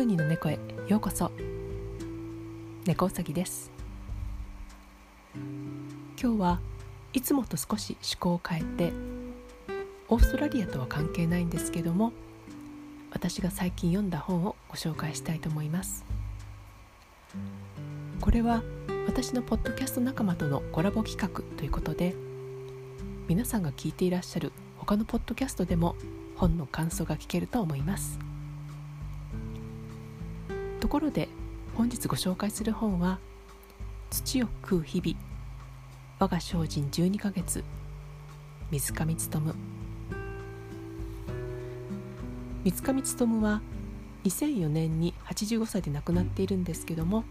[0.00, 0.58] ドゥニの猫へ
[0.88, 1.30] ようこそ。
[2.86, 3.70] 猫うさぎです。
[6.18, 6.60] 今日は
[7.12, 8.92] いつもと少し趣向を変えて
[10.08, 12.14] オーストラリアとは関係ないんですけども
[13.12, 16.06] 私が最近読んだ本をご紹介したいと思います。
[18.22, 18.62] これは
[19.06, 22.14] 私のポッドキャスト仲間とのコラボ企画ということで
[23.28, 25.94] 皆さんが聞いていらっしゃる他のポッドキャストでも
[26.36, 28.29] 本の感想が聞けると思います。
[30.90, 31.28] ころで
[31.76, 33.20] 本日ご紹介する本は
[34.10, 35.16] 「土を食う日々
[36.18, 37.62] 我が精進12ヶ月
[38.72, 39.16] 水上勉」
[42.64, 43.62] 水上勉は
[44.24, 47.22] 2004年に85歳で亡くなっているんですけども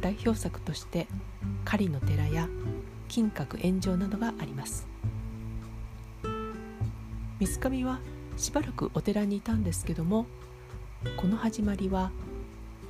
[0.00, 1.08] 代表作として
[1.66, 2.48] 「狩りの寺」や
[3.08, 4.86] 「金閣炎上」などがあります。
[7.40, 7.98] 水上は
[8.36, 10.26] しばらくお寺にいたんですけども
[11.16, 12.12] この始まりは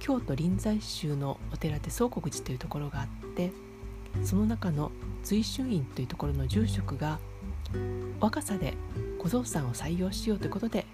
[0.02, 3.52] 京都臨済宗のお寺で宗国寺というところがあって
[4.24, 4.90] その中の
[5.22, 7.20] 随春院というところの住職が
[8.18, 8.74] 若さで
[9.20, 10.86] 小僧さんを採用しようということで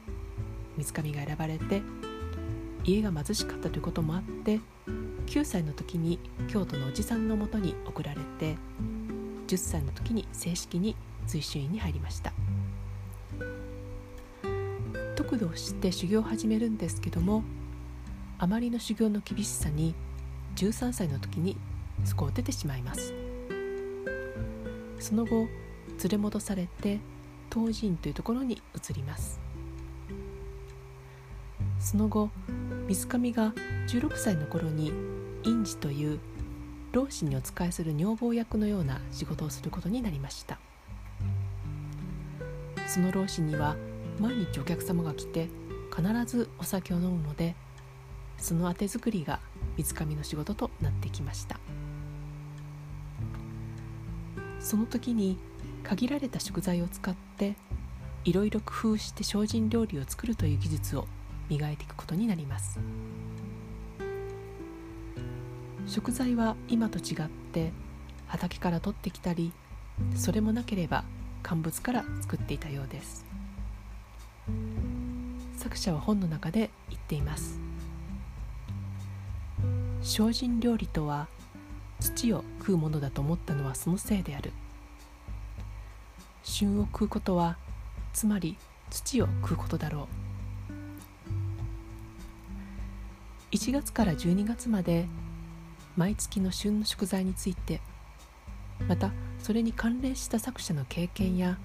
[0.76, 1.80] 水上が選ばれて
[2.84, 4.60] 家が貧しかったということもあって
[5.24, 8.56] 9歳の時に京都のおじさんのもとに送られて
[9.46, 10.94] 10歳の時に正式に
[11.26, 12.34] 随春院に入りました。
[15.16, 17.42] 得度をして修行を始めるんですけども
[18.40, 19.96] あまりの修行の厳しさに
[20.54, 21.56] 13歳の時に
[22.04, 23.12] そこを出てしまいます。
[25.00, 25.48] その後連
[26.10, 27.00] れ戻されて
[27.52, 29.40] 東寺院というところに移ります。
[31.80, 32.30] その後
[32.86, 33.52] 水上が
[33.88, 34.92] 16歳の頃に
[35.42, 36.20] 院士という
[36.92, 40.60] 老子にお仕えする女房役のような仕事をすることになりました。
[42.86, 43.76] その老子には
[44.20, 45.48] 毎日お客様が来て
[45.94, 47.56] 必ずお酒を飲むので
[48.38, 49.40] そのあて作りが
[49.76, 51.58] 水上の仕事となってきました。
[54.60, 55.38] その時に
[55.82, 57.54] 限られた食材を使って
[58.24, 61.06] いろいろ工夫して精進料理を作るという技術を
[61.48, 62.78] 磨いていくことになります。
[65.86, 67.72] 食材は今と違って
[68.26, 69.52] 畑から取ってきたり
[70.14, 71.04] それもなければ
[71.42, 73.24] 乾物から作っていたようです。
[75.56, 77.67] 作者は本の中で言っています。
[80.08, 81.28] 精進料理とは
[82.00, 84.52] 土を食うものだと思ったのはそのせいである。
[86.42, 87.58] 旬を食うことは
[88.14, 88.56] つまり
[88.88, 90.08] 土を食うことだろ
[93.52, 93.54] う。
[93.54, 95.06] 1月から12月まで
[95.94, 97.82] 毎月の旬の食材について
[98.88, 101.58] またそれに関連した作者の経験や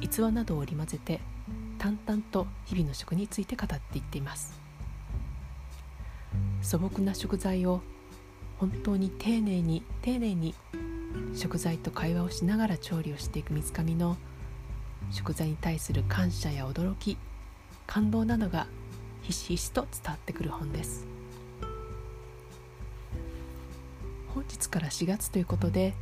[0.00, 1.20] 逸話などを織り交ぜて
[1.76, 4.69] 淡々と日々の食について語っていっています。
[6.62, 7.80] 素朴な食材を
[8.58, 10.54] 本当に丁寧に丁寧に
[11.34, 14.16] 食材と会話をしながら調理をしていく水上の
[15.10, 17.16] 食材に対する感謝や驚き
[17.86, 18.66] 感動などが
[19.22, 21.06] ひしひしと伝わってくる本です。
[24.34, 25.94] 本日から4月ということで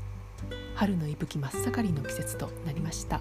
[0.75, 3.21] 春の息吹真っ盛りの季節となりました。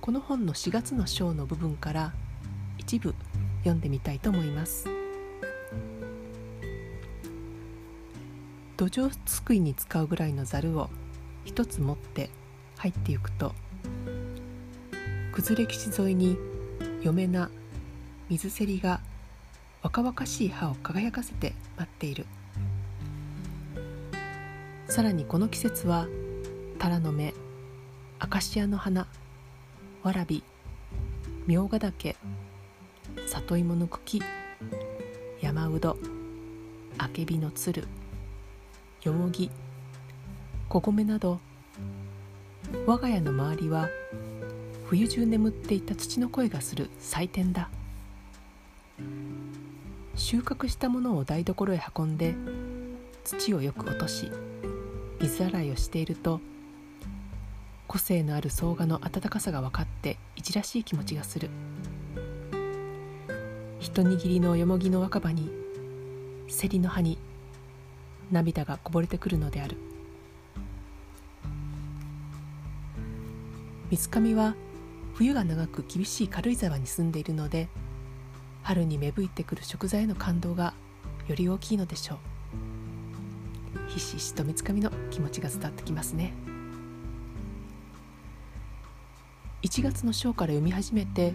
[0.00, 2.12] この本の4月の章の部分から
[2.78, 3.14] 一部
[3.64, 4.88] 読んでみたいと思います。
[8.76, 10.90] 土壌すくいに使うぐらいのざるを
[11.44, 12.28] 一つ持って
[12.76, 13.54] 入っていくと
[15.32, 16.36] 崩れ岸沿いに
[17.02, 17.50] 嫁な
[18.28, 19.00] 水せりが
[19.82, 22.26] 若々しい葉を輝かせて待っている。
[24.88, 26.06] さらにこの季節は
[26.78, 27.32] タラの芽
[28.18, 29.06] アカシアの花
[30.02, 30.44] わらび
[31.46, 32.16] みょうが岳
[33.26, 34.22] 里芋の茎
[35.40, 35.96] 山うど
[36.98, 37.86] あけびのつる
[39.02, 39.50] よもぎ
[40.68, 41.40] こごめなど
[42.86, 43.88] 我が家の周りは
[44.86, 47.70] 冬中眠っていた土の声がする祭典だ。
[50.16, 52.34] 収穫したものを台所へ運んで
[53.24, 54.30] 土をよく落とし
[55.20, 56.40] 水洗いをしていると
[57.86, 61.50] 個性のある草芽の温かさが分かっていじらしい気持ちがする。
[63.94, 65.52] 一握りのよもぎの若葉に
[66.48, 67.16] せりの葉に
[68.32, 69.76] 涙がこぼれてくるのである
[73.92, 74.56] 水上は
[75.14, 77.68] 冬が長く厳しい軽井沢に住んでいるので
[78.64, 80.74] 春に芽吹いてくる食材への感動が
[81.28, 82.18] より大きいのでしょう
[83.92, 86.34] ひしひしと水上の気持ちが伝わってきますね。
[89.62, 91.32] 1月の章から読み始めて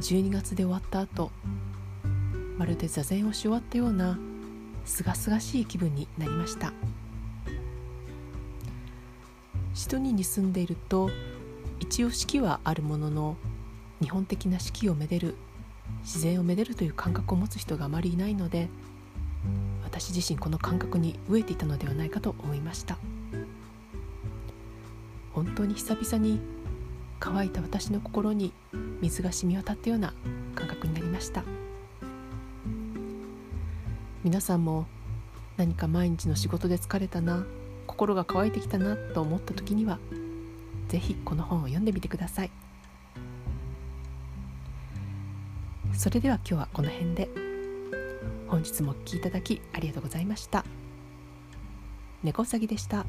[0.00, 1.30] 12月で終わった後
[2.56, 4.18] まるで座禅をし終わったような
[4.84, 6.72] すがすがしい気分になりました。
[9.74, 11.10] シドニーに住んでいると
[11.80, 13.36] 一応四季はあるものの
[14.00, 15.34] 日本的な四季をめでる
[16.02, 18.68] 自然をめでるという感覚を持つ人があまりいないので
[19.82, 22.98] 私自身この感覚に飢えていたのではないかと思いました。
[25.32, 26.40] 本当に久々に
[27.18, 28.52] 乾いた私の心に
[29.00, 30.14] 水が染み渡ったような
[30.54, 31.42] 感覚になりました。
[34.24, 34.86] 皆さんも
[35.58, 37.44] 何か毎日の仕事で疲れたな
[37.86, 39.98] 心が乾いてきたなと思った時には
[40.88, 42.50] 是非この本を読んでみてください。
[45.92, 47.28] それでは今日はこの辺で。
[48.48, 50.64] 本日もお聴きいただきありがとうございました。
[52.22, 53.04] 猫うさぎでした。